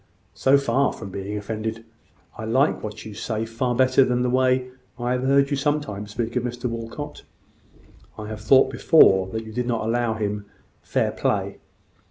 "So 0.33 0.57
far 0.57 0.91
from 0.93 1.11
being 1.11 1.37
offended, 1.37 1.85
I 2.35 2.43
like 2.45 2.81
what 2.81 3.05
you 3.05 3.11
now 3.11 3.17
say 3.17 3.45
far 3.45 3.75
better 3.75 4.03
than 4.03 4.23
the 4.23 4.31
way 4.31 4.71
I 4.97 5.11
have 5.11 5.21
heard 5.21 5.51
you 5.51 5.57
sometimes 5.57 6.09
speak 6.09 6.35
of 6.35 6.41
Mr 6.41 6.67
Walcot. 6.67 7.21
I 8.17 8.27
have 8.27 8.41
thought 8.41 8.71
before 8.71 9.27
that 9.27 9.45
you 9.45 9.51
did 9.53 9.67
not 9.67 9.85
allow 9.85 10.15
him 10.15 10.47
fair 10.81 11.11
play. 11.11 11.59